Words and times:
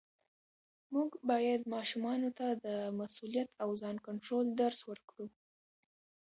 موږ 0.93 1.09
باید 1.29 1.61
ماشومانو 1.75 2.29
ته 2.37 2.47
د 2.65 2.67
مسؤلیت 2.99 3.49
او 3.63 3.69
ځان 3.81 3.95
کنټرول 4.07 4.45
درس 4.61 4.79
ورکړو 4.89 5.27